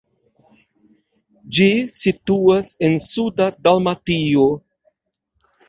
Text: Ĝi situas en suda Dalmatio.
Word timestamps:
Ĝi 1.57 1.67
situas 1.99 2.73
en 2.89 2.97
suda 3.11 3.51
Dalmatio. 3.69 4.51